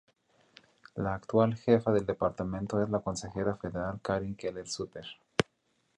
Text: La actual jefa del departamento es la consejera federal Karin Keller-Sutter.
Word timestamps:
La 0.95 1.13
actual 1.13 1.55
jefa 1.57 1.91
del 1.91 2.07
departamento 2.07 2.81
es 2.81 2.89
la 2.89 3.01
consejera 3.01 3.55
federal 3.57 3.99
Karin 4.01 4.33
Keller-Sutter. 4.35 5.05